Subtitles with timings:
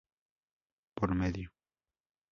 [0.97, 1.47] Por medio